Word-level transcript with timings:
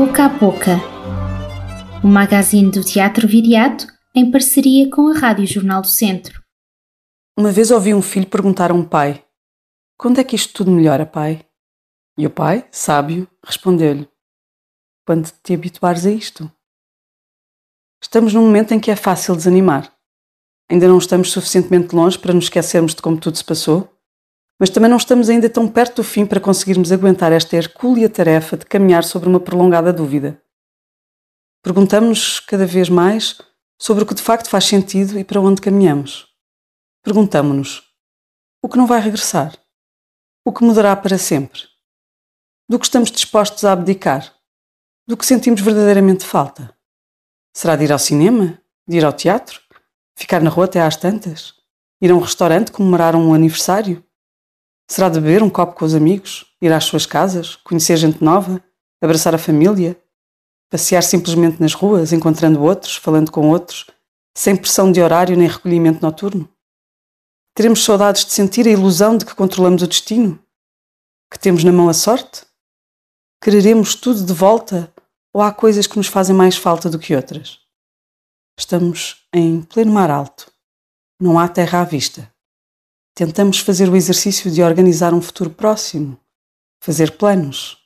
Boca 0.00 0.24
a 0.24 0.28
Boca, 0.30 0.76
o 2.02 2.06
um 2.06 2.10
magazine 2.10 2.70
do 2.70 2.82
Teatro 2.82 3.28
Viriato 3.28 3.86
em 4.14 4.30
parceria 4.30 4.88
com 4.88 5.08
a 5.08 5.12
Rádio 5.12 5.46
Jornal 5.46 5.82
do 5.82 5.88
Centro. 5.88 6.42
Uma 7.38 7.52
vez 7.52 7.70
ouvi 7.70 7.92
um 7.92 8.00
filho 8.00 8.26
perguntar 8.26 8.70
a 8.70 8.74
um 8.74 8.82
pai: 8.82 9.22
Quando 9.98 10.18
é 10.18 10.24
que 10.24 10.34
isto 10.34 10.54
tudo 10.54 10.70
melhora, 10.70 11.04
pai? 11.04 11.44
E 12.16 12.26
o 12.26 12.30
pai, 12.30 12.66
sábio, 12.70 13.28
respondeu-lhe: 13.44 14.08
Quando 15.06 15.30
te 15.42 15.52
habituares 15.52 16.06
a 16.06 16.10
isto. 16.10 16.50
Estamos 18.02 18.32
num 18.32 18.46
momento 18.46 18.72
em 18.72 18.80
que 18.80 18.90
é 18.90 18.96
fácil 18.96 19.36
desanimar. 19.36 19.92
Ainda 20.70 20.88
não 20.88 20.96
estamos 20.96 21.30
suficientemente 21.30 21.94
longe 21.94 22.18
para 22.18 22.32
nos 22.32 22.44
esquecermos 22.44 22.94
de 22.94 23.02
como 23.02 23.20
tudo 23.20 23.36
se 23.36 23.44
passou, 23.44 23.94
mas 24.60 24.68
também 24.68 24.90
não 24.90 24.98
estamos 24.98 25.30
ainda 25.30 25.48
tão 25.48 25.66
perto 25.66 25.96
do 25.96 26.04
fim 26.04 26.26
para 26.26 26.38
conseguirmos 26.38 26.92
aguentar 26.92 27.32
esta 27.32 27.56
hercúlea 27.56 28.10
tarefa 28.10 28.58
de 28.58 28.66
caminhar 28.66 29.04
sobre 29.04 29.26
uma 29.26 29.40
prolongada 29.40 29.90
dúvida. 29.90 30.38
Perguntamos-nos 31.62 32.40
cada 32.40 32.66
vez 32.66 32.90
mais 32.90 33.40
sobre 33.80 34.04
o 34.04 34.06
que 34.06 34.14
de 34.14 34.20
facto 34.20 34.50
faz 34.50 34.66
sentido 34.66 35.18
e 35.18 35.24
para 35.24 35.40
onde 35.40 35.62
caminhamos. 35.62 36.28
Perguntamos-nos: 37.02 37.82
o 38.62 38.68
que 38.68 38.76
não 38.76 38.86
vai 38.86 39.00
regressar? 39.00 39.56
O 40.44 40.52
que 40.52 40.62
mudará 40.62 40.94
para 40.94 41.16
sempre? 41.16 41.62
Do 42.68 42.78
que 42.78 42.84
estamos 42.84 43.10
dispostos 43.10 43.64
a 43.64 43.72
abdicar? 43.72 44.30
Do 45.06 45.16
que 45.16 45.24
sentimos 45.24 45.62
verdadeiramente 45.62 46.26
falta? 46.26 46.76
Será 47.56 47.76
de 47.76 47.84
ir 47.84 47.92
ao 47.92 47.98
cinema? 47.98 48.60
De 48.86 48.98
ir 48.98 49.04
ao 49.06 49.12
teatro? 49.14 49.58
Ficar 50.14 50.42
na 50.42 50.50
rua 50.50 50.66
até 50.66 50.82
às 50.82 50.96
tantas? 50.96 51.54
Ir 52.00 52.10
a 52.10 52.14
um 52.14 52.20
restaurante 52.20 52.70
comemorar 52.70 53.16
um 53.16 53.32
aniversário? 53.32 54.04
Será 54.90 55.08
de 55.08 55.20
beber 55.20 55.40
um 55.40 55.48
copo 55.48 55.76
com 55.76 55.84
os 55.84 55.94
amigos? 55.94 56.44
Ir 56.60 56.72
às 56.72 56.82
suas 56.82 57.06
casas? 57.06 57.54
Conhecer 57.54 57.96
gente 57.96 58.24
nova? 58.24 58.60
Abraçar 59.00 59.32
a 59.32 59.38
família? 59.38 59.96
Passear 60.68 61.04
simplesmente 61.04 61.60
nas 61.60 61.74
ruas, 61.74 62.12
encontrando 62.12 62.60
outros, 62.60 62.96
falando 62.96 63.30
com 63.30 63.48
outros, 63.48 63.86
sem 64.36 64.56
pressão 64.56 64.90
de 64.90 65.00
horário 65.00 65.36
nem 65.36 65.46
recolhimento 65.46 66.02
noturno? 66.02 66.52
Teremos 67.54 67.84
saudades 67.84 68.24
de 68.24 68.32
sentir 68.32 68.66
a 68.66 68.70
ilusão 68.70 69.16
de 69.16 69.24
que 69.24 69.32
controlamos 69.32 69.80
o 69.80 69.86
destino? 69.86 70.42
Que 71.32 71.38
temos 71.38 71.62
na 71.62 71.70
mão 71.70 71.88
a 71.88 71.94
sorte? 71.94 72.44
Quereremos 73.40 73.94
tudo 73.94 74.24
de 74.24 74.32
volta 74.32 74.92
ou 75.32 75.40
há 75.40 75.52
coisas 75.52 75.86
que 75.86 75.98
nos 75.98 76.08
fazem 76.08 76.34
mais 76.34 76.56
falta 76.56 76.90
do 76.90 76.98
que 76.98 77.14
outras? 77.14 77.60
Estamos 78.58 79.24
em 79.32 79.62
pleno 79.62 79.92
mar 79.92 80.10
alto. 80.10 80.50
Não 81.20 81.38
há 81.38 81.46
terra 81.46 81.82
à 81.82 81.84
vista. 81.84 82.29
Tentamos 83.20 83.58
fazer 83.58 83.86
o 83.86 83.96
exercício 83.96 84.50
de 84.50 84.62
organizar 84.62 85.12
um 85.12 85.20
futuro 85.20 85.50
próximo, 85.50 86.18
fazer 86.82 87.18
planos. 87.18 87.76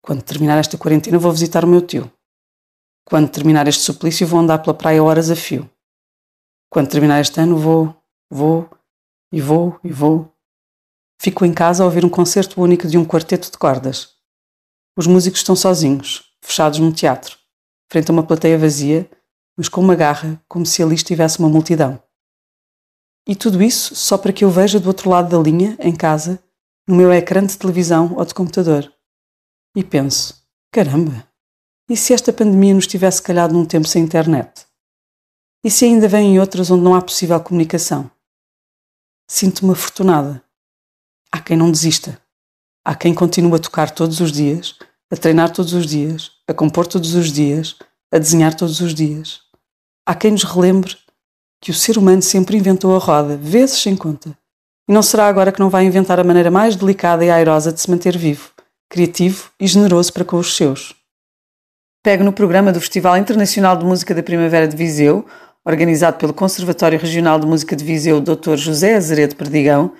Quando 0.00 0.22
terminar 0.22 0.56
esta 0.56 0.78
quarentena, 0.78 1.18
vou 1.18 1.30
visitar 1.30 1.66
o 1.66 1.68
meu 1.68 1.82
tio. 1.82 2.10
Quando 3.04 3.28
terminar 3.28 3.68
este 3.68 3.82
suplício, 3.82 4.26
vou 4.26 4.40
andar 4.40 4.60
pela 4.60 4.72
praia 4.72 5.04
horas 5.04 5.30
a 5.30 5.36
fio. 5.36 5.70
Quando 6.70 6.88
terminar 6.88 7.20
este 7.20 7.38
ano, 7.38 7.58
vou, 7.58 7.94
vou 8.30 8.70
e 9.30 9.38
vou 9.38 9.78
e 9.84 9.92
vou. 9.92 10.32
Fico 11.20 11.44
em 11.44 11.52
casa 11.52 11.82
a 11.82 11.86
ouvir 11.86 12.02
um 12.02 12.08
concerto 12.08 12.62
único 12.62 12.88
de 12.88 12.96
um 12.96 13.04
quarteto 13.04 13.50
de 13.50 13.58
cordas. 13.58 14.14
Os 14.96 15.06
músicos 15.06 15.40
estão 15.40 15.54
sozinhos, 15.54 16.24
fechados 16.40 16.78
num 16.78 16.90
teatro, 16.90 17.36
frente 17.92 18.10
a 18.10 18.14
uma 18.14 18.22
plateia 18.22 18.56
vazia 18.56 19.10
mas 19.58 19.68
com 19.68 19.82
uma 19.82 19.94
garra, 19.94 20.42
como 20.48 20.64
se 20.64 20.82
ali 20.82 20.94
estivesse 20.94 21.38
uma 21.38 21.50
multidão. 21.50 22.02
E 23.26 23.34
tudo 23.34 23.62
isso 23.62 23.94
só 23.94 24.16
para 24.16 24.32
que 24.32 24.44
eu 24.44 24.50
veja 24.50 24.78
do 24.78 24.86
outro 24.86 25.10
lado 25.10 25.28
da 25.28 25.42
linha, 25.42 25.76
em 25.80 25.94
casa, 25.94 26.42
no 26.86 26.94
meu 26.94 27.12
ecrã 27.12 27.44
de 27.44 27.58
televisão 27.58 28.14
ou 28.16 28.24
de 28.24 28.32
computador. 28.32 28.92
E 29.74 29.82
penso: 29.82 30.46
caramba, 30.72 31.26
e 31.90 31.96
se 31.96 32.12
esta 32.12 32.32
pandemia 32.32 32.74
nos 32.74 32.86
tivesse 32.86 33.20
calhado 33.20 33.52
num 33.52 33.64
tempo 33.64 33.88
sem 33.88 34.04
internet? 34.04 34.66
E 35.64 35.70
se 35.70 35.84
ainda 35.84 36.06
vêm 36.06 36.38
outras 36.38 36.70
onde 36.70 36.84
não 36.84 36.94
há 36.94 37.02
possível 37.02 37.40
comunicação? 37.40 38.08
Sinto-me 39.28 39.72
afortunada. 39.72 40.42
Há 41.32 41.40
quem 41.40 41.56
não 41.56 41.70
desista. 41.72 42.20
Há 42.84 42.94
quem 42.94 43.12
continue 43.12 43.56
a 43.56 43.58
tocar 43.58 43.90
todos 43.90 44.20
os 44.20 44.30
dias, 44.30 44.78
a 45.10 45.16
treinar 45.16 45.52
todos 45.52 45.72
os 45.72 45.86
dias, 45.86 46.30
a 46.46 46.54
compor 46.54 46.86
todos 46.86 47.16
os 47.16 47.32
dias, 47.32 47.76
a 48.12 48.18
desenhar 48.18 48.54
todos 48.54 48.80
os 48.80 48.94
dias. 48.94 49.40
Há 50.06 50.14
quem 50.14 50.30
nos 50.30 50.44
relembre 50.44 50.96
que 51.66 51.72
o 51.72 51.74
ser 51.74 51.98
humano 51.98 52.22
sempre 52.22 52.56
inventou 52.56 52.94
a 52.94 52.98
roda, 53.00 53.36
vezes 53.36 53.82
sem 53.82 53.96
conta. 53.96 54.38
E 54.88 54.92
não 54.92 55.02
será 55.02 55.26
agora 55.26 55.50
que 55.50 55.58
não 55.58 55.68
vai 55.68 55.84
inventar 55.84 56.20
a 56.20 56.22
maneira 56.22 56.48
mais 56.48 56.76
delicada 56.76 57.24
e 57.24 57.28
airosa 57.28 57.72
de 57.72 57.80
se 57.80 57.90
manter 57.90 58.16
vivo, 58.16 58.52
criativo 58.88 59.50
e 59.58 59.66
generoso 59.66 60.12
para 60.12 60.24
com 60.24 60.36
os 60.36 60.54
seus. 60.54 60.94
Pego 62.04 62.22
no 62.22 62.32
programa 62.32 62.72
do 62.72 62.80
Festival 62.80 63.16
Internacional 63.16 63.76
de 63.76 63.84
Música 63.84 64.14
da 64.14 64.22
Primavera 64.22 64.68
de 64.68 64.76
Viseu, 64.76 65.26
organizado 65.64 66.18
pelo 66.18 66.32
Conservatório 66.32 67.00
Regional 67.00 67.40
de 67.40 67.48
Música 67.48 67.74
de 67.74 67.84
Viseu 67.84 68.20
Dr. 68.20 68.54
José 68.54 68.94
Azeredo 68.94 69.34
Perdigão, 69.34 69.92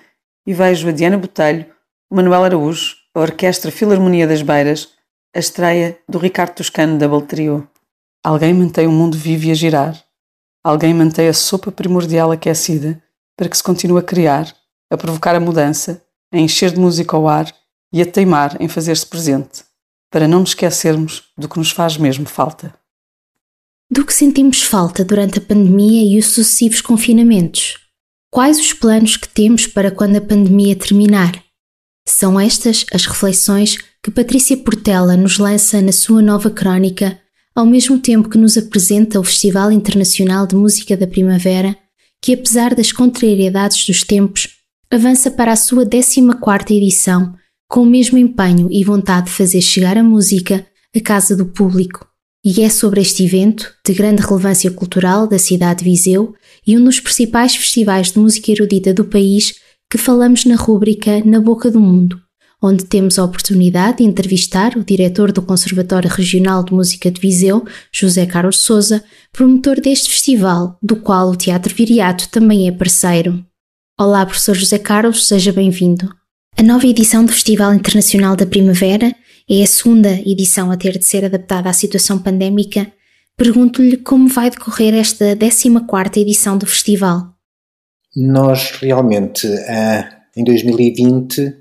e 0.47 0.53
vejo 0.53 0.87
a 0.87 0.93
Diana 0.93 1.17
Botelho, 1.17 1.65
o 2.09 2.15
Manuel 2.15 2.45
Araújo, 2.45 2.95
a 3.13 3.19
Orquestra 3.19 3.71
Filarmonia 3.71 4.25
das 4.25 4.41
Beiras, 4.41 4.87
a 5.35 5.39
estreia 5.39 5.99
do 6.07 6.17
Ricardo 6.17 6.55
Toscano 6.55 6.97
Double 6.97 7.27
Trio. 7.27 7.67
Alguém 8.23 8.53
mantém 8.53 8.87
o 8.87 8.91
mundo 8.93 9.17
vivo 9.17 9.47
e 9.47 9.51
a 9.51 9.53
girar. 9.53 10.06
Alguém 10.63 10.93
mantém 10.93 11.27
a 11.27 11.33
sopa 11.33 11.71
primordial 11.71 12.31
aquecida 12.31 13.01
para 13.35 13.47
que 13.47 13.55
se 13.55 13.63
continue 13.63 13.99
a 13.99 14.03
criar, 14.03 14.53
a 14.89 14.97
provocar 14.97 15.35
a 15.35 15.39
mudança, 15.39 16.03
a 16.31 16.37
encher 16.37 16.71
de 16.71 16.79
música 16.79 17.17
o 17.17 17.27
ar 17.27 17.53
e 17.93 18.01
a 18.01 18.05
teimar 18.05 18.57
em 18.59 18.67
fazer-se 18.67 19.05
presente, 19.05 19.63
para 20.11 20.27
não 20.27 20.41
nos 20.41 20.49
esquecermos 20.49 21.23
do 21.37 21.47
que 21.47 21.57
nos 21.57 21.71
faz 21.71 21.97
mesmo 21.97 22.25
falta. 22.25 22.73
Do 23.89 24.05
que 24.05 24.13
sentimos 24.13 24.61
falta 24.61 25.05
durante 25.05 25.39
a 25.39 25.41
pandemia 25.41 26.03
e 26.03 26.19
os 26.19 26.27
sucessivos 26.27 26.81
confinamentos? 26.81 27.77
Quais 28.29 28.59
os 28.59 28.73
planos 28.73 29.15
que 29.15 29.29
temos 29.29 29.65
para 29.65 29.91
quando 29.91 30.17
a 30.17 30.21
pandemia 30.21 30.75
terminar? 30.75 31.41
São 32.07 32.39
estas 32.39 32.85
as 32.93 33.05
reflexões 33.05 33.77
que 34.03 34.11
Patrícia 34.11 34.57
Portela 34.57 35.15
nos 35.15 35.37
lança 35.37 35.81
na 35.81 35.91
sua 35.91 36.21
nova 36.21 36.49
crónica 36.49 37.19
ao 37.57 37.65
mesmo 37.65 37.97
tempo 37.97 38.29
que 38.29 38.37
nos 38.37 38.55
apresenta 38.55 39.19
o 39.19 39.23
Festival 39.23 39.71
Internacional 39.71 40.45
de 40.45 40.55
Música 40.55 40.95
da 40.95 41.07
Primavera, 41.07 41.75
que 42.21 42.31
apesar 42.31 42.75
das 42.75 42.91
contrariedades 42.91 43.83
dos 43.83 44.03
tempos, 44.03 44.47
avança 44.91 45.31
para 45.31 45.53
a 45.53 45.55
sua 45.55 45.83
14ª 45.83 46.69
edição, 46.69 47.33
com 47.67 47.81
o 47.81 47.85
mesmo 47.85 48.15
empenho 48.15 48.67
e 48.71 48.83
vontade 48.83 49.25
de 49.25 49.31
fazer 49.31 49.61
chegar 49.61 49.97
a 49.97 50.03
música 50.03 50.67
à 50.95 51.01
casa 51.01 51.35
do 51.35 51.47
público. 51.47 52.07
E 52.45 52.61
é 52.61 52.69
sobre 52.69 53.01
este 53.01 53.23
evento, 53.23 53.73
de 53.83 53.91
grande 53.91 54.21
relevância 54.21 54.69
cultural 54.69 55.25
da 55.25 55.39
cidade 55.39 55.79
de 55.79 55.89
Viseu 55.89 56.35
e 56.65 56.77
um 56.77 56.83
dos 56.83 56.99
principais 56.99 57.55
festivais 57.55 58.11
de 58.11 58.19
música 58.19 58.51
erudita 58.51 58.93
do 58.93 59.03
país, 59.03 59.55
que 59.91 59.97
falamos 59.97 60.45
na 60.45 60.55
rúbrica 60.55 61.23
Na 61.25 61.41
Boca 61.41 61.71
do 61.71 61.79
Mundo 61.79 62.21
onde 62.61 62.85
temos 62.85 63.19
a 63.19 63.23
oportunidade 63.23 63.97
de 63.97 64.03
entrevistar 64.03 64.75
o 64.75 64.83
diretor 64.83 65.31
do 65.31 65.41
Conservatório 65.41 66.09
Regional 66.09 66.63
de 66.63 66.73
Música 66.73 67.11
de 67.11 67.21
Viseu, 67.21 67.65
José 67.91 68.25
Carlos 68.25 68.59
Souza, 68.59 69.03
promotor 69.31 69.79
deste 69.79 70.09
festival, 70.09 70.77
do 70.81 70.95
qual 70.95 71.29
o 71.29 71.35
Teatro 71.35 71.73
Viriato 71.73 72.29
também 72.29 72.67
é 72.67 72.71
parceiro. 72.71 73.45
Olá, 73.99 74.25
professor 74.25 74.55
José 74.55 74.79
Carlos, 74.79 75.27
seja 75.27 75.51
bem-vindo. 75.51 76.13
A 76.57 76.63
nova 76.63 76.87
edição 76.87 77.23
do 77.23 77.31
Festival 77.31 77.73
Internacional 77.73 78.35
da 78.35 78.45
Primavera 78.45 79.15
é 79.49 79.61
a 79.61 79.67
segunda 79.67 80.09
edição 80.09 80.71
a 80.71 80.77
ter 80.77 80.97
de 80.97 81.05
ser 81.05 81.23
adaptada 81.23 81.69
à 81.69 81.73
situação 81.73 82.17
pandémica. 82.17 82.91
Pergunto-lhe 83.37 83.97
como 83.97 84.27
vai 84.27 84.49
decorrer 84.49 84.95
esta 84.95 85.35
14ª 85.35 86.17
edição 86.17 86.57
do 86.57 86.65
festival. 86.65 87.33
Nós 88.15 88.71
realmente, 88.81 89.45
eh, 89.47 90.09
em 90.35 90.43
2020, 90.43 91.53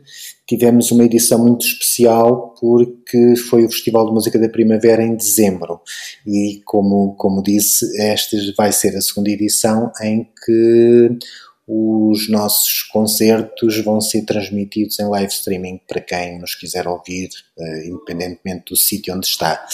tivemos 0.47 0.91
uma 0.91 1.05
edição 1.05 1.39
muito 1.39 1.67
especial 1.67 2.55
porque 2.61 3.35
foi 3.37 3.65
o 3.65 3.71
Festival 3.71 4.07
de 4.07 4.13
Música 4.13 4.39
da 4.39 4.49
Primavera 4.49 5.03
em 5.03 5.17
dezembro. 5.17 5.81
E 6.27 6.63
como, 6.65 7.15
como 7.17 7.43
disse, 7.43 7.85
esta 8.01 8.37
vai 8.57 8.73
ser 8.73 8.97
a 8.97 9.01
segunda 9.01 9.31
edição 9.31 9.91
em 10.01 10.29
que 10.45 11.19
os 11.69 12.29
nossos 12.29 12.83
concertos 12.83 13.83
vão 13.83 14.01
ser 14.01 14.25
transmitidos 14.25 14.99
em 15.01 15.09
live 15.09 15.33
streaming 15.33 15.81
para 15.89 16.01
quem 16.01 16.39
nos 16.39 16.55
quiser 16.55 16.87
ouvir, 16.87 17.29
uh, 17.59 17.89
independentemente 17.89 18.67
do 18.71 18.77
sítio 18.77 19.15
onde 19.15 19.27
está. 19.27 19.65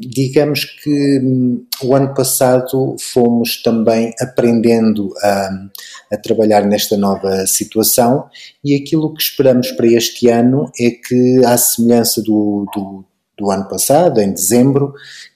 Digamos 0.00 0.64
que 0.64 1.20
um, 1.20 1.64
o 1.84 1.94
ano 1.94 2.12
passado 2.14 2.96
fomos 2.98 3.62
também 3.62 4.12
aprendendo 4.20 5.14
a, 5.22 5.50
a, 6.12 6.16
trabalhar 6.16 6.64
nesta 6.66 6.96
nova 6.96 7.46
situação 7.46 8.28
e 8.64 8.74
aquilo 8.74 9.14
que 9.14 9.22
esperamos 9.22 9.70
para 9.70 9.86
este 9.86 10.28
ano 10.28 10.68
é 10.80 10.90
que, 10.90 11.44
à 11.44 11.56
semelhança 11.56 12.20
do, 12.22 12.66
do, 12.74 13.04
do 13.36 13.50
ano 13.50 13.68
passado, 13.68 14.20
em 14.20 14.32
dezembro, 14.32 14.94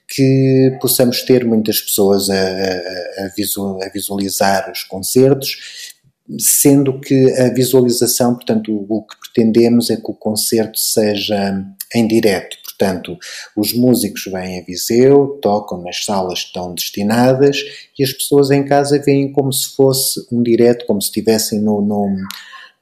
que 0.09 0.77
possamos 0.81 1.23
ter 1.23 1.45
muitas 1.45 1.81
pessoas 1.81 2.29
a, 2.31 2.35
a, 2.35 3.91
visualizar 3.93 4.71
os 4.71 4.83
concertos, 4.83 5.93
sendo 6.39 7.01
que 7.01 7.33
a 7.39 7.49
visualização, 7.49 8.35
portanto, 8.35 8.73
o, 8.89 9.03
que 9.03 9.17
pretendemos 9.21 9.91
é 9.91 9.97
que 9.97 10.11
o 10.11 10.15
concerto 10.15 10.79
seja 10.79 11.65
em 11.95 12.07
direto, 12.07 12.57
Portanto, 12.81 13.19
os 13.55 13.75
músicos 13.75 14.25
vêm 14.25 14.59
a 14.59 14.65
Viseu, 14.65 15.39
tocam 15.43 15.83
nas 15.83 16.03
salas 16.03 16.41
que 16.41 16.47
estão 16.47 16.73
destinadas 16.73 17.59
e 17.99 18.03
as 18.03 18.11
pessoas 18.11 18.51
em 18.51 18.65
casa 18.65 18.99
veem 18.99 19.31
como 19.31 19.53
se 19.53 19.77
fosse 19.77 20.27
um 20.33 20.43
direto, 20.43 20.87
como 20.87 20.99
se 20.99 21.09
estivessem 21.09 21.61
no, 21.61 21.83
no, 21.83 22.07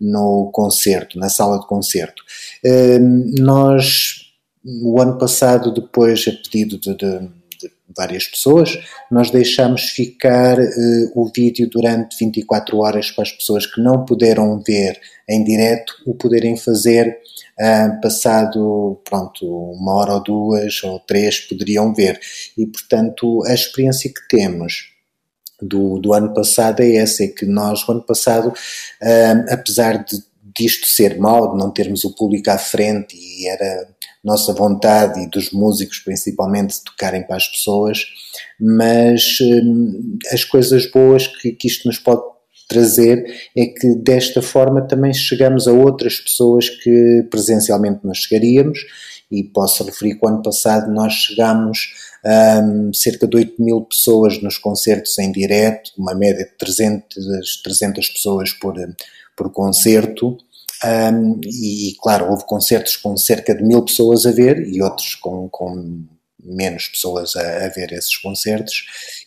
no 0.00 0.50
concerto, 0.52 1.18
na 1.18 1.28
sala 1.28 1.58
de 1.58 1.66
concerto. 1.66 2.22
Hum, 2.64 3.34
nós, 3.40 4.27
o 4.82 5.00
ano 5.00 5.16
passado, 5.16 5.72
depois, 5.72 6.24
a 6.28 6.32
pedido 6.32 6.78
de, 6.78 6.94
de, 6.94 7.18
de 7.20 7.70
várias 7.96 8.26
pessoas, 8.26 8.78
nós 9.10 9.30
deixamos 9.30 9.84
ficar 9.90 10.58
uh, 10.58 11.12
o 11.14 11.30
vídeo 11.34 11.68
durante 11.70 12.16
24 12.18 12.76
horas 12.78 13.10
para 13.10 13.22
as 13.22 13.32
pessoas 13.32 13.66
que 13.66 13.80
não 13.80 14.04
puderam 14.04 14.60
ver 14.60 15.00
em 15.28 15.42
direto 15.42 15.94
o 16.06 16.14
poderem 16.14 16.56
fazer 16.56 17.18
uh, 17.58 18.00
passado, 18.02 19.00
pronto, 19.04 19.46
uma 19.46 19.94
hora 19.94 20.14
ou 20.14 20.22
duas 20.22 20.82
ou 20.84 21.00
três 21.00 21.40
poderiam 21.40 21.94
ver. 21.94 22.20
E, 22.56 22.66
portanto, 22.66 23.42
a 23.46 23.54
experiência 23.54 24.12
que 24.12 24.28
temos 24.28 24.92
do, 25.62 25.98
do 25.98 26.12
ano 26.12 26.34
passado 26.34 26.80
é 26.82 26.96
essa, 26.96 27.24
é 27.24 27.28
que 27.28 27.46
nós, 27.46 27.88
o 27.88 27.92
ano 27.92 28.02
passado, 28.02 28.48
uh, 28.50 29.52
apesar 29.52 30.04
de 30.04 30.28
disto 30.56 30.86
ser 30.86 31.18
mau, 31.18 31.52
de 31.52 31.58
não 31.58 31.70
termos 31.70 32.04
o 32.04 32.14
público 32.14 32.50
à 32.50 32.58
frente 32.58 33.16
e 33.16 33.48
era 33.48 33.88
nossa 34.28 34.52
vontade 34.52 35.20
e 35.20 35.28
dos 35.28 35.50
músicos 35.50 35.98
principalmente 35.98 36.76
de 36.76 36.84
tocarem 36.84 37.26
para 37.26 37.36
as 37.36 37.48
pessoas, 37.48 38.04
mas 38.60 39.38
hum, 39.40 40.19
as 40.32 40.44
coisas 40.44 40.90
boas 40.90 41.26
que, 41.26 41.52
que 41.52 41.66
isto 41.66 41.88
nos 41.88 41.98
pode 41.98 42.22
trazer 42.69 43.25
é 43.56 43.66
que 43.66 43.94
desta 43.96 44.42
forma 44.42 44.86
também 44.86 45.12
chegamos 45.14 45.66
a 45.66 45.72
outras 45.72 46.20
pessoas 46.20 46.69
que 46.69 47.26
presencialmente 47.30 48.00
não 48.04 48.12
chegaríamos 48.12 48.78
e 49.30 49.42
posso 49.42 49.82
referir 49.84 50.16
que 50.16 50.25
o 50.25 50.28
ano 50.28 50.42
passado 50.42 50.92
nós 50.92 51.14
chegámos 51.14 51.94
a 52.25 52.60
um, 52.60 52.92
cerca 52.92 53.26
de 53.26 53.36
8 53.36 53.62
mil 53.62 53.82
pessoas 53.82 54.42
nos 54.42 54.58
concertos 54.58 55.19
em 55.19 55.32
direto, 55.32 55.90
uma 55.96 56.14
média 56.14 56.44
de 56.44 56.56
300, 56.58 57.62
300 57.62 58.08
pessoas 58.08 58.52
por, 58.52 58.75
por 59.36 59.50
concerto. 59.50 60.36
Um, 60.84 61.40
e, 61.44 61.94
claro, 62.00 62.30
houve 62.30 62.44
concertos 62.44 62.96
com 62.96 63.16
cerca 63.16 63.54
de 63.54 63.64
mil 63.64 63.82
pessoas 63.84 64.25
a 64.26 64.30
ver 64.30 64.66
e 64.69 64.80
outros 64.80 65.16
com, 65.16 65.48
com 65.48 66.04
menos 66.42 66.88
pessoas 66.88 67.34
a, 67.36 67.66
a 67.66 67.69
ver 67.69 67.92
esses 67.92 68.16
concertos. 68.16 68.84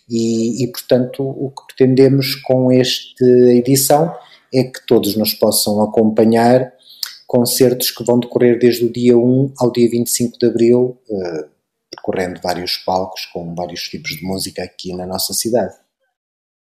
E, 0.09 0.63
e, 0.63 0.71
portanto, 0.71 1.23
o 1.23 1.49
que 1.51 1.75
pretendemos 1.75 2.35
com 2.35 2.71
esta 2.71 3.25
edição 3.25 4.13
é 4.53 4.63
que 4.63 4.85
todos 4.85 5.15
nos 5.15 5.33
possam 5.33 5.81
acompanhar 5.81 6.71
concertos 7.27 7.91
que 7.91 8.03
vão 8.03 8.19
decorrer 8.19 8.59
desde 8.59 8.85
o 8.85 8.91
dia 8.91 9.17
1 9.17 9.53
ao 9.57 9.71
dia 9.71 9.89
25 9.89 10.37
de 10.37 10.47
abril, 10.47 10.99
uh, 11.09 11.49
percorrendo 11.89 12.41
vários 12.41 12.77
palcos 12.77 13.25
com 13.27 13.55
vários 13.55 13.83
tipos 13.83 14.11
de 14.11 14.23
música 14.25 14.63
aqui 14.63 14.93
na 14.93 15.05
nossa 15.05 15.33
cidade. 15.33 15.73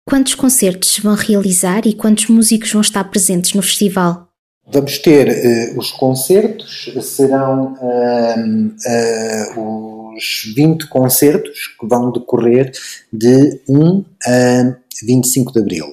Quantos 0.08 0.36
concertos 0.36 1.00
vão 1.00 1.16
realizar 1.16 1.88
e 1.88 1.94
quantos 1.94 2.28
músicos 2.28 2.72
vão 2.72 2.82
estar 2.82 3.04
presentes 3.06 3.54
no 3.54 3.62
festival? 3.62 4.31
Vamos 4.68 5.00
ter 5.00 5.28
uh, 5.28 5.80
os 5.80 5.92
concertos, 5.92 6.92
serão 7.02 7.74
uh, 7.74 9.58
uh, 9.58 10.14
os 10.16 10.54
20 10.56 10.88
concertos 10.88 11.76
que 11.80 11.88
vão 11.88 12.12
decorrer 12.12 12.72
de 13.12 13.60
1 13.68 14.06
a 14.26 14.76
25 15.04 15.52
de 15.54 15.60
abril. 15.60 15.88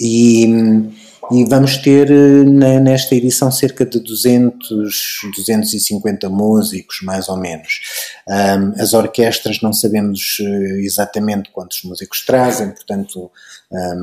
E, 0.00 0.46
e 1.30 1.44
vamos 1.44 1.76
ter 1.76 2.08
nesta 2.10 3.14
edição 3.14 3.52
cerca 3.52 3.84
de 3.84 4.00
200, 4.00 5.20
250 5.36 6.30
músicos, 6.30 7.00
mais 7.02 7.28
ou 7.28 7.36
menos. 7.36 7.80
Um, 8.26 8.80
as 8.80 8.94
orquestras 8.94 9.60
não 9.60 9.72
sabemos 9.74 10.38
exatamente 10.78 11.50
quantos 11.52 11.82
músicos 11.84 12.24
trazem, 12.24 12.70
portanto, 12.70 13.30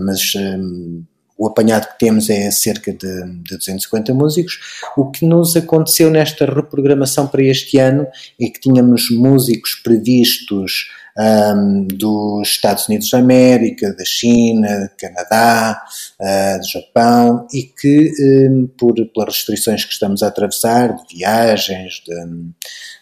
mas 0.06 0.34
um, 0.36 1.04
o 1.40 1.48
apanhado 1.48 1.88
que 1.88 1.98
temos 1.98 2.30
é 2.30 2.52
cerca 2.52 2.92
de, 2.92 3.24
de 3.44 3.58
250 3.58 4.14
músicos. 4.14 4.60
O 4.98 5.10
que 5.10 5.26
nos 5.26 5.56
aconteceu 5.56 6.12
nesta 6.12 6.46
reprogramação 6.46 7.26
para 7.28 7.42
este 7.44 7.78
ano 7.78 8.06
é 8.40 8.48
que 8.50 8.60
tínhamos 8.60 9.10
músicos 9.10 9.76
previstos 9.76 10.90
um, 11.18 11.88
dos 11.88 12.50
Estados 12.50 12.88
Unidos 12.88 13.10
da 13.10 13.20
América, 13.20 13.94
da 13.94 14.06
China, 14.06 14.92
Canadá, 14.98 15.82
uh, 16.20 16.60
do 16.60 16.68
Japão 16.68 17.48
e 17.54 17.64
que, 17.64 18.12
um, 18.50 18.68
por, 18.78 18.94
pelas 19.14 19.36
restrições 19.36 19.86
que 19.86 19.94
estamos 19.94 20.22
a 20.22 20.28
atravessar, 20.28 20.96
de 20.96 21.18
viagens, 21.18 22.02
de, 22.06 22.54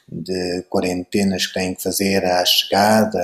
de 0.10 0.64
quarentenas 0.70 1.48
que 1.48 1.54
têm 1.54 1.76
que 1.76 1.84
fazer 1.84 2.24
à 2.24 2.44
chegada, 2.46 3.20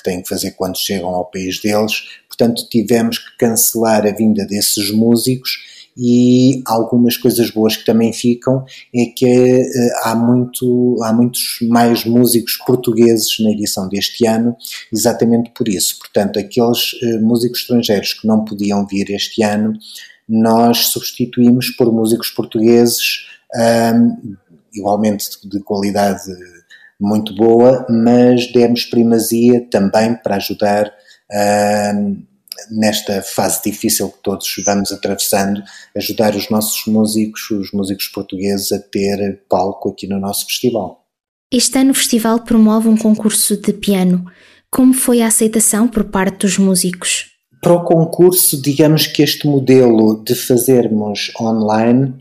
que 0.00 0.10
têm 0.10 0.22
que 0.22 0.28
fazer 0.28 0.52
quando 0.52 0.78
chegam 0.78 1.10
ao 1.10 1.30
país 1.30 1.60
deles, 1.60 2.02
portanto 2.26 2.66
tivemos 2.68 3.18
que 3.18 3.36
cancelar 3.38 4.06
a 4.06 4.12
vinda 4.12 4.46
desses 4.46 4.90
músicos 4.90 5.58
e 5.96 6.62
algumas 6.66 7.16
coisas 7.16 7.50
boas 7.50 7.76
que 7.76 7.84
também 7.84 8.12
ficam 8.12 8.64
é 8.94 9.06
que 9.06 9.26
uh, 9.26 10.08
há, 10.08 10.14
muito, 10.14 10.96
há 11.02 11.12
muitos 11.12 11.58
mais 11.62 12.04
músicos 12.04 12.56
portugueses 12.66 13.38
na 13.40 13.50
edição 13.50 13.88
deste 13.88 14.26
ano, 14.26 14.56
exatamente 14.92 15.50
por 15.50 15.68
isso. 15.68 15.98
Portanto, 15.98 16.38
aqueles 16.38 16.92
uh, 16.94 17.20
músicos 17.20 17.60
estrangeiros 17.60 18.14
que 18.14 18.26
não 18.26 18.44
podiam 18.44 18.86
vir 18.86 19.10
este 19.10 19.42
ano, 19.42 19.74
nós 20.28 20.86
substituímos 20.86 21.70
por 21.70 21.92
músicos 21.92 22.30
portugueses 22.30 23.26
um, 23.54 24.36
igualmente 24.72 25.26
de, 25.42 25.58
de 25.58 25.60
qualidade 25.60 26.22
muito 27.00 27.34
boa, 27.34 27.86
mas 27.88 28.52
demos 28.52 28.84
primazia 28.84 29.66
também 29.70 30.14
para 30.14 30.36
ajudar 30.36 30.92
um, 31.94 32.22
nesta 32.70 33.22
fase 33.22 33.62
difícil 33.64 34.10
que 34.10 34.22
todos 34.22 34.46
vamos 34.64 34.92
atravessando, 34.92 35.62
ajudar 35.96 36.34
os 36.34 36.50
nossos 36.50 36.86
músicos, 36.86 37.50
os 37.50 37.72
músicos 37.72 38.08
portugueses, 38.08 38.70
a 38.72 38.78
ter 38.78 39.42
palco 39.48 39.90
aqui 39.90 40.06
no 40.06 40.20
nosso 40.20 40.44
festival. 40.46 41.06
Este 41.50 41.78
ano 41.78 41.90
o 41.90 41.94
festival 41.94 42.40
promove 42.40 42.88
um 42.88 42.96
concurso 42.96 43.56
de 43.56 43.72
piano. 43.72 44.24
Como 44.70 44.92
foi 44.92 45.22
a 45.22 45.26
aceitação 45.26 45.88
por 45.88 46.04
parte 46.04 46.46
dos 46.46 46.58
músicos? 46.58 47.30
Para 47.60 47.72
o 47.72 47.84
concurso, 47.84 48.60
digamos 48.60 49.06
que 49.06 49.22
este 49.22 49.46
modelo 49.46 50.22
de 50.24 50.34
fazermos 50.34 51.32
online 51.40 52.14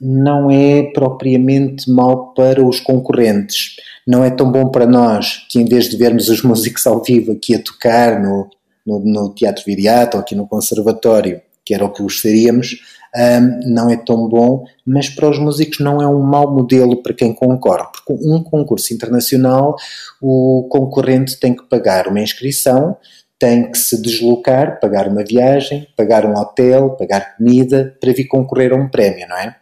não 0.00 0.50
é 0.50 0.84
propriamente 0.94 1.90
mau 1.90 2.32
para 2.32 2.66
os 2.66 2.80
concorrentes. 2.80 3.76
Não 4.06 4.24
é 4.24 4.30
tão 4.30 4.50
bom 4.50 4.70
para 4.70 4.86
nós 4.86 5.46
que, 5.48 5.60
em 5.60 5.64
vez 5.64 5.88
de 5.88 5.96
vermos 5.96 6.28
os 6.28 6.42
músicos 6.44 6.86
ao 6.86 7.02
vivo 7.02 7.32
aqui 7.32 7.54
a 7.54 7.62
tocar 7.62 8.20
no, 8.20 8.48
no, 8.86 9.00
no 9.00 9.34
Teatro 9.34 9.64
Viriato 9.64 10.16
ou 10.16 10.22
aqui 10.22 10.34
no 10.34 10.46
Conservatório, 10.46 11.40
que 11.64 11.74
era 11.74 11.84
o 11.84 11.92
que 11.92 12.02
gostaríamos, 12.02 12.76
um, 13.14 13.72
não 13.72 13.90
é 13.90 13.96
tão 13.96 14.28
bom, 14.28 14.64
mas 14.86 15.08
para 15.08 15.28
os 15.28 15.38
músicos 15.38 15.80
não 15.80 16.00
é 16.00 16.06
um 16.06 16.22
mau 16.22 16.52
modelo 16.52 17.02
para 17.02 17.14
quem 17.14 17.32
concorre, 17.32 17.84
porque 17.92 18.12
um 18.24 18.42
concurso 18.42 18.94
internacional 18.94 19.74
o 20.20 20.68
concorrente 20.70 21.38
tem 21.38 21.54
que 21.54 21.64
pagar 21.68 22.06
uma 22.06 22.20
inscrição, 22.20 22.96
tem 23.38 23.70
que 23.70 23.78
se 23.78 24.00
deslocar, 24.00 24.78
pagar 24.80 25.08
uma 25.08 25.24
viagem, 25.24 25.88
pagar 25.96 26.26
um 26.26 26.34
hotel, 26.34 26.90
pagar 26.90 27.36
comida 27.36 27.96
para 28.00 28.12
vir 28.12 28.26
concorrer 28.26 28.72
a 28.72 28.76
um 28.76 28.88
prémio, 28.88 29.26
não 29.28 29.36
é? 29.36 29.56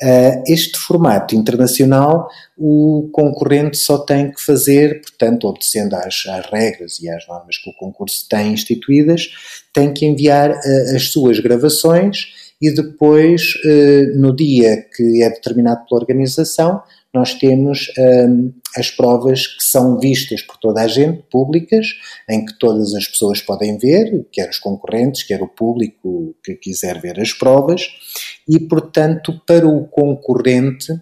Uh, 0.00 0.42
este 0.46 0.78
formato 0.78 1.34
internacional, 1.34 2.28
o 2.56 3.08
concorrente 3.12 3.76
só 3.76 3.98
tem 3.98 4.30
que 4.30 4.40
fazer, 4.40 5.00
portanto, 5.00 5.48
obedecendo 5.48 5.94
às, 5.94 6.24
às, 6.28 6.46
regras 6.46 7.00
e 7.00 7.10
às 7.10 7.26
normas 7.26 7.58
que 7.58 7.68
o 7.68 7.74
concurso 7.74 8.24
tem 8.28 8.52
instituídas, 8.52 9.28
tem 9.72 9.92
que 9.92 10.06
enviar 10.06 10.50
uh, 10.50 10.96
as 10.96 11.10
suas 11.10 11.40
gravações 11.40 12.28
e 12.62 12.70
depois, 12.70 13.54
uh, 13.64 14.18
no 14.18 14.34
dia 14.34 14.86
que 14.96 15.22
é 15.22 15.30
determinado 15.30 15.84
pela 15.88 16.00
organização, 16.00 16.80
nós 17.14 17.34
temos 17.34 17.90
um, 17.98 18.52
as 18.76 18.90
provas 18.90 19.46
que 19.46 19.64
são 19.64 19.98
vistas 19.98 20.42
por 20.42 20.56
toda 20.58 20.82
a 20.82 20.88
gente, 20.88 21.22
públicas, 21.30 21.86
em 22.28 22.44
que 22.44 22.58
todas 22.58 22.94
as 22.94 23.06
pessoas 23.06 23.40
podem 23.40 23.78
ver, 23.78 24.26
quer 24.30 24.48
os 24.50 24.58
concorrentes, 24.58 25.22
quer 25.22 25.42
o 25.42 25.48
público 25.48 26.34
que 26.44 26.54
quiser 26.54 27.00
ver 27.00 27.18
as 27.18 27.32
provas, 27.32 27.88
e 28.46 28.60
portanto, 28.60 29.40
para 29.46 29.66
o 29.66 29.86
concorrente, 29.86 30.92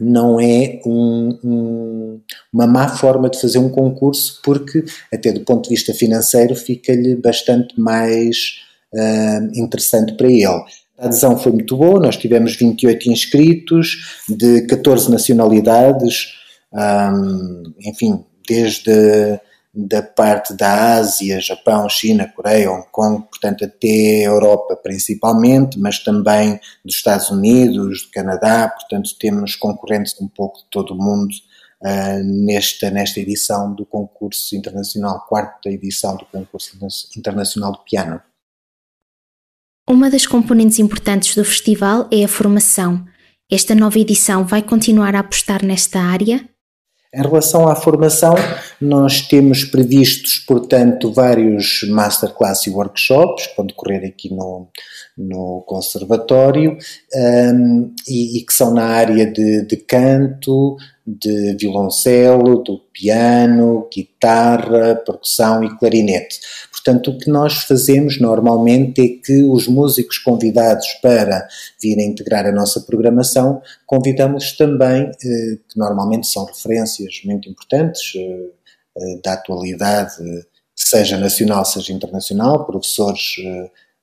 não 0.00 0.40
é 0.40 0.80
um, 0.84 1.38
um, 1.44 2.20
uma 2.52 2.66
má 2.66 2.88
forma 2.88 3.30
de 3.30 3.40
fazer 3.40 3.58
um 3.58 3.68
concurso, 3.68 4.40
porque, 4.42 4.84
até 5.12 5.32
do 5.32 5.40
ponto 5.40 5.64
de 5.64 5.74
vista 5.74 5.94
financeiro, 5.94 6.54
fica-lhe 6.54 7.14
bastante 7.16 7.78
mais 7.78 8.60
uh, 8.92 9.60
interessante 9.60 10.14
para 10.14 10.28
ele. 10.28 10.64
A 10.98 11.06
adesão 11.06 11.36
foi 11.38 11.52
muito 11.52 11.76
boa, 11.76 11.98
nós 11.98 12.16
tivemos 12.16 12.56
28 12.56 13.10
inscritos 13.10 14.22
de 14.28 14.66
14 14.66 15.10
nacionalidades, 15.10 16.34
enfim, 17.80 18.24
desde 18.46 19.40
da 19.74 20.02
parte 20.02 20.54
da 20.54 20.94
Ásia, 20.94 21.40
Japão, 21.40 21.88
China, 21.88 22.32
Coreia, 22.34 22.70
Hong 22.70 22.86
Kong, 22.92 23.26
portanto 23.28 23.64
até 23.64 24.24
Europa 24.24 24.76
principalmente, 24.76 25.78
mas 25.80 25.98
também 25.98 26.60
dos 26.84 26.94
Estados 26.94 27.28
Unidos, 27.30 28.04
do 28.04 28.10
Canadá, 28.12 28.68
portanto 28.68 29.10
temos 29.18 29.56
concorrentes 29.56 30.14
um 30.20 30.28
pouco 30.28 30.58
de 30.58 30.66
todo 30.70 30.94
o 30.94 30.96
mundo 30.96 31.32
uh, 31.82 32.22
nesta, 32.22 32.88
nesta 32.88 33.18
edição 33.18 33.74
do 33.74 33.84
concurso 33.84 34.54
internacional, 34.54 35.26
quarta 35.28 35.68
edição 35.68 36.16
do 36.16 36.24
concurso 36.26 36.78
internacional 37.16 37.72
do 37.72 37.78
piano. 37.78 38.22
Uma 39.88 40.08
das 40.08 40.26
componentes 40.26 40.78
importantes 40.78 41.36
do 41.36 41.44
festival 41.44 42.08
é 42.10 42.24
a 42.24 42.28
formação. 42.28 43.04
Esta 43.52 43.74
nova 43.74 43.98
edição 43.98 44.42
vai 44.42 44.62
continuar 44.62 45.14
a 45.14 45.18
apostar 45.18 45.62
nesta 45.62 46.00
área? 46.00 46.40
Em 47.14 47.20
relação 47.20 47.68
à 47.68 47.76
formação, 47.76 48.34
nós 48.80 49.20
temos 49.20 49.62
previstos, 49.62 50.38
portanto, 50.38 51.12
vários 51.12 51.86
masterclass 51.86 52.66
e 52.66 52.70
workshops 52.70 53.46
que 53.46 53.56
vão 53.58 53.66
decorrer 53.66 54.04
aqui 54.08 54.34
no, 54.34 54.68
no 55.18 55.62
Conservatório 55.66 56.78
um, 57.14 57.94
e, 58.08 58.38
e, 58.38 58.44
que 58.44 58.54
são 58.54 58.72
na 58.72 58.86
área 58.86 59.30
de, 59.30 59.66
de 59.66 59.76
canto, 59.76 60.76
de 61.06 61.54
violoncelo, 61.58 62.62
do 62.62 62.78
piano, 62.92 63.88
guitarra, 63.92 64.96
percussão 64.96 65.62
e 65.62 65.76
clarinete. 65.78 66.40
Portanto, 66.70 67.10
o 67.10 67.18
que 67.18 67.30
nós 67.30 67.64
fazemos 67.64 68.20
normalmente 68.20 69.00
é 69.00 69.24
que 69.24 69.42
os 69.44 69.68
músicos 69.68 70.18
convidados 70.18 70.86
para 71.02 71.46
virem 71.80 72.08
integrar 72.08 72.46
a 72.46 72.52
nossa 72.52 72.80
programação, 72.80 73.60
convidamos 73.86 74.56
também, 74.56 75.04
eh, 75.04 75.58
que 75.68 75.78
normalmente 75.78 76.26
são 76.26 76.44
referências 76.44 77.20
muito 77.24 77.48
importantes 77.48 78.12
eh, 78.16 78.50
eh, 78.98 79.20
da 79.22 79.34
atualidade, 79.34 80.14
seja 80.74 81.18
nacional, 81.18 81.64
seja 81.64 81.92
internacional, 81.92 82.66
professores 82.66 83.36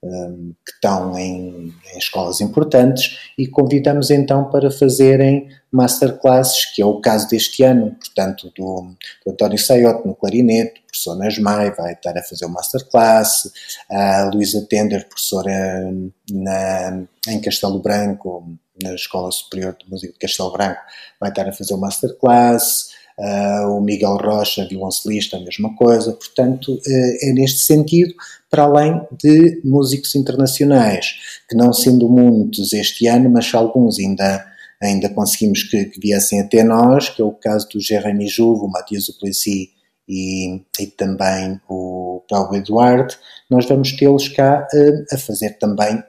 que 0.01 0.71
estão 0.73 1.15
em, 1.17 1.73
em, 1.93 1.97
escolas 1.97 2.41
importantes 2.41 3.19
e 3.37 3.45
convidamos 3.45 4.09
então 4.09 4.49
para 4.49 4.71
fazerem 4.71 5.47
masterclasses, 5.71 6.65
que 6.73 6.81
é 6.81 6.85
o 6.85 6.99
caso 6.99 7.29
deste 7.29 7.61
ano, 7.63 7.95
portanto, 7.95 8.51
do, 8.57 8.95
do 9.23 9.31
António 9.31 9.59
Saiote 9.59 10.07
no 10.07 10.15
clarinete, 10.15 10.81
professor 10.87 11.15
Nasmai 11.15 11.71
vai 11.71 11.93
estar 11.93 12.17
a 12.17 12.23
fazer 12.23 12.45
o 12.45 12.49
masterclass, 12.49 13.51
a 13.89 14.29
Luísa 14.33 14.65
Tender, 14.67 15.07
professora 15.07 15.93
na, 16.31 17.03
em 17.27 17.39
Castelo 17.39 17.79
Branco, 17.79 18.57
na 18.81 18.95
Escola 18.95 19.31
Superior 19.31 19.77
de 19.77 19.87
Música 19.87 20.13
de 20.13 20.19
Castelo 20.19 20.51
Branco, 20.51 20.81
vai 21.19 21.29
estar 21.29 21.47
a 21.47 21.53
fazer 21.53 21.75
o 21.75 21.77
masterclass, 21.77 22.90
Uh, 23.21 23.77
o 23.77 23.81
Miguel 23.81 24.17
Rocha, 24.17 24.65
violoncelista, 24.67 25.37
a 25.37 25.41
mesma 25.41 25.75
coisa. 25.75 26.11
Portanto, 26.13 26.73
uh, 26.73 27.17
é 27.21 27.31
neste 27.31 27.59
sentido, 27.59 28.15
para 28.49 28.63
além 28.63 28.99
de 29.11 29.61
músicos 29.63 30.15
internacionais, 30.15 31.13
que 31.47 31.55
não 31.55 31.71
sendo 31.71 32.09
muitos 32.09 32.73
este 32.73 33.05
ano, 33.05 33.29
mas 33.29 33.53
alguns 33.53 33.99
ainda, 33.99 34.43
ainda 34.81 35.07
conseguimos 35.07 35.61
que, 35.61 35.85
que 35.85 35.99
viessem 35.99 36.41
até 36.41 36.63
nós, 36.63 37.09
que 37.09 37.21
é 37.21 37.25
o 37.25 37.31
caso 37.31 37.69
do 37.69 37.79
Jeremy 37.79 38.27
Jouve, 38.27 38.65
o 38.65 38.67
Matias 38.67 39.05
Duplessis 39.05 39.69
e, 40.09 40.63
e 40.79 40.87
também 40.87 41.61
o 41.69 42.23
Paulo 42.27 42.55
Eduardo, 42.55 43.13
nós 43.47 43.67
vamos 43.67 43.91
tê-los 43.91 44.29
cá 44.29 44.67
uh, 44.73 45.13
a 45.15 45.17
fazer 45.19 45.59
também 45.59 46.03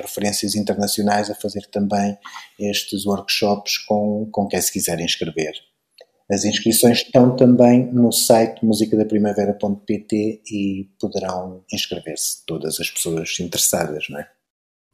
referências 0.00 0.54
internacionais, 0.54 1.28
a 1.28 1.34
fazer 1.34 1.66
também 1.70 2.16
estes 2.58 3.04
workshops 3.04 3.76
com, 3.86 4.26
com 4.32 4.48
quem 4.48 4.62
se 4.62 4.72
quiser 4.72 4.98
inscrever. 4.98 5.67
As 6.30 6.44
inscrições 6.44 6.98
estão 6.98 7.34
também 7.34 7.90
no 7.92 8.12
site 8.12 8.64
musicadaprimavera.pt 8.64 10.42
e 10.50 10.88
poderão 11.00 11.62
inscrever-se 11.72 12.44
todas 12.46 12.78
as 12.78 12.90
pessoas 12.90 13.34
interessadas, 13.40 14.04
não 14.10 14.18
é? 14.18 14.28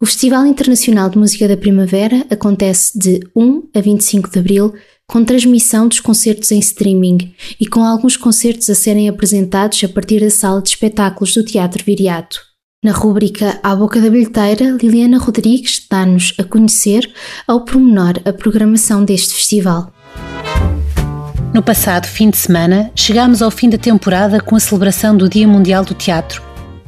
O 0.00 0.06
Festival 0.06 0.46
Internacional 0.46 1.08
de 1.08 1.18
Música 1.18 1.48
da 1.48 1.56
Primavera 1.56 2.26
acontece 2.30 2.98
de 2.98 3.20
1 3.34 3.70
a 3.74 3.80
25 3.80 4.30
de 4.30 4.38
abril, 4.38 4.74
com 5.08 5.24
transmissão 5.24 5.88
dos 5.88 6.00
concertos 6.00 6.52
em 6.52 6.58
streaming 6.58 7.34
e 7.58 7.66
com 7.66 7.82
alguns 7.82 8.16
concertos 8.16 8.68
a 8.70 8.74
serem 8.74 9.08
apresentados 9.08 9.82
a 9.82 9.88
partir 9.88 10.20
da 10.20 10.30
sala 10.30 10.60
de 10.60 10.68
espetáculos 10.70 11.34
do 11.34 11.44
Teatro 11.44 11.84
Viriato. 11.84 12.40
Na 12.84 12.92
rúbrica 12.92 13.58
À 13.62 13.74
Boca 13.74 13.98
da 14.00 14.10
Bilheteira, 14.10 14.76
Liliana 14.80 15.18
Rodrigues 15.18 15.86
dá-nos 15.90 16.34
a 16.38 16.44
conhecer 16.44 17.10
ao 17.46 17.64
pormenor 17.64 18.20
a 18.26 18.32
programação 18.32 19.04
deste 19.04 19.32
festival. 19.32 19.90
No 21.54 21.62
passado 21.62 22.08
fim 22.08 22.30
de 22.30 22.36
semana, 22.36 22.90
chegámos 22.96 23.40
ao 23.40 23.48
fim 23.48 23.70
da 23.70 23.78
temporada 23.78 24.40
com 24.40 24.56
a 24.56 24.60
celebração 24.60 25.16
do 25.16 25.28
Dia 25.28 25.46
Mundial 25.46 25.84
do 25.84 25.94
Teatro, 25.94 26.42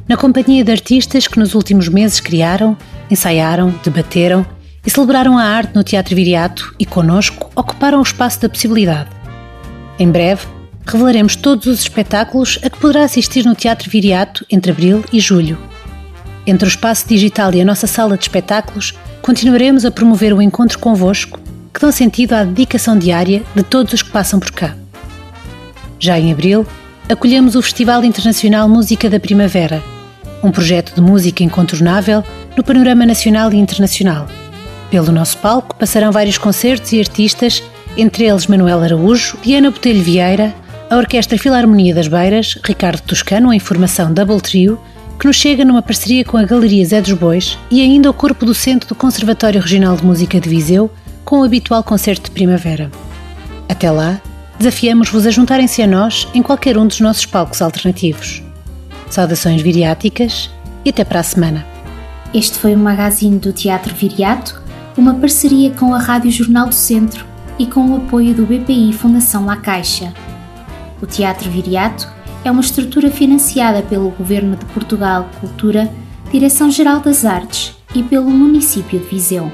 na 0.09 0.17
companhia 0.17 0.61
de 0.61 0.69
artistas 0.69 1.25
que 1.25 1.39
nos 1.39 1.55
últimos 1.55 1.87
meses 1.87 2.19
criaram, 2.19 2.75
ensaiaram, 3.09 3.73
debateram 3.81 4.45
e 4.85 4.89
celebraram 4.89 5.37
a 5.37 5.43
arte 5.45 5.73
no 5.73 5.85
Teatro 5.85 6.13
Viriato 6.13 6.75
e, 6.77 6.85
conosco, 6.85 7.49
ocuparam 7.55 7.99
o 7.99 8.03
espaço 8.03 8.41
da 8.41 8.49
possibilidade. 8.49 9.09
Em 9.97 10.11
breve, 10.11 10.45
revelaremos 10.85 11.37
todos 11.37 11.65
os 11.65 11.79
espetáculos 11.79 12.59
a 12.61 12.69
que 12.69 12.77
poderá 12.77 13.05
assistir 13.05 13.45
no 13.45 13.55
Teatro 13.55 13.89
Viriato 13.89 14.45
entre 14.51 14.73
abril 14.73 15.01
e 15.13 15.19
julho. 15.21 15.57
Entre 16.45 16.67
o 16.67 16.67
espaço 16.67 17.07
digital 17.07 17.53
e 17.53 17.61
a 17.61 17.65
nossa 17.65 17.87
sala 17.87 18.17
de 18.17 18.25
espetáculos, 18.25 18.93
continuaremos 19.21 19.85
a 19.85 19.91
promover 19.91 20.33
o 20.33 20.41
encontro 20.41 20.77
convosco 20.77 21.46
que 21.77 21.81
dão 21.81 21.91
sentido 21.91 22.33
à 22.33 22.43
dedicação 22.43 22.97
diária 22.97 23.43
de 23.53 23.61
todos 23.61 23.93
os 23.93 24.01
que 24.01 24.09
passam 24.09 24.39
por 24.39 24.49
cá. 24.51 24.75
Já 25.99 26.19
em 26.19 26.31
abril, 26.31 26.65
acolhemos 27.07 27.53
o 27.53 27.61
Festival 27.61 28.03
Internacional 28.03 28.67
Música 28.67 29.07
da 29.07 29.19
Primavera, 29.19 29.83
um 30.43 30.49
projeto 30.49 30.95
de 30.95 31.01
música 31.01 31.43
incontornável 31.43 32.23
no 32.55 32.63
panorama 32.63 33.05
nacional 33.05 33.53
e 33.53 33.57
internacional. 33.57 34.25
Pelo 34.89 35.11
nosso 35.11 35.37
palco 35.37 35.75
passarão 35.75 36.11
vários 36.11 36.39
concertos 36.39 36.93
e 36.93 36.99
artistas, 36.99 37.61
entre 37.95 38.25
eles 38.25 38.47
Manuel 38.47 38.81
Araújo, 38.81 39.37
Diana 39.43 39.69
Botelho 39.69 40.01
Vieira, 40.01 40.55
a 40.89 40.97
Orquestra 40.97 41.37
Filarmonia 41.37 41.93
das 41.93 42.07
Beiras, 42.07 42.57
Ricardo 42.65 43.01
Toscano 43.01 43.53
em 43.53 43.59
formação 43.59 44.11
Double 44.11 44.41
Trio, 44.41 44.79
que 45.19 45.27
nos 45.27 45.35
chega 45.35 45.63
numa 45.63 45.83
parceria 45.83 46.25
com 46.25 46.37
a 46.37 46.43
Galeria 46.43 46.83
Zé 46.83 47.01
dos 47.01 47.13
Bois 47.13 47.55
e 47.69 47.81
ainda 47.81 48.09
o 48.09 48.13
corpo 48.13 48.47
docente 48.47 48.87
do 48.87 48.95
Conservatório 48.95 49.61
Regional 49.61 49.95
de 49.95 50.03
Música 50.03 50.39
de 50.39 50.49
Viseu, 50.49 50.89
com 51.27 51.41
o 51.41 51.43
habitual 51.43 51.83
concerto 51.83 52.29
de 52.29 52.31
primavera. 52.31 52.89
Até 53.67 53.91
lá, 53.91 54.21
desafiamos-vos 54.57 55.27
a 55.27 55.29
juntarem-se 55.29 55.81
a 55.81 55.87
nós 55.87 56.25
em 56.33 56.41
qualquer 56.41 56.77
um 56.77 56.87
dos 56.87 57.01
nossos 57.01 57.25
palcos 57.25 57.61
alternativos. 57.61 58.41
Saudações 59.09 59.61
viriáticas 59.61 60.49
e 60.85 60.89
até 60.89 61.03
para 61.03 61.19
a 61.19 61.23
semana. 61.23 61.65
Este 62.33 62.57
foi 62.57 62.73
o 62.73 62.77
magazine 62.77 63.37
do 63.39 63.51
Teatro 63.51 63.93
Viriato, 63.93 64.63
uma 64.95 65.15
parceria 65.15 65.69
com 65.71 65.93
a 65.93 65.99
Rádio 65.99 66.31
Jornal 66.31 66.69
do 66.69 66.75
Centro 66.75 67.25
e 67.59 67.65
com 67.65 67.81
o 67.81 67.97
apoio 67.97 68.33
do 68.33 68.45
BPI 68.45 68.93
Fundação 68.93 69.45
La 69.45 69.57
Caixa. 69.57 70.13
O 71.01 71.05
Teatro 71.05 71.51
Viriato 71.51 72.07
é 72.45 72.49
uma 72.49 72.61
estrutura 72.61 73.11
financiada 73.11 73.81
pelo 73.81 74.11
Governo 74.11 74.55
de 74.55 74.63
Portugal 74.67 75.29
Cultura, 75.41 75.91
Direção-Geral 76.31 77.01
das 77.01 77.25
Artes 77.25 77.75
e 77.93 78.01
pelo 78.01 78.29
município 78.29 78.97
de 78.97 79.07
Viseu. 79.07 79.51